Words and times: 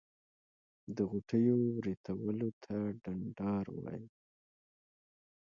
د 0.95 0.97
غوټیو 1.09 1.57
ورتولو 1.77 2.49
ته 2.63 2.75
ډنډار 3.03 3.65
وایی. 3.81 4.05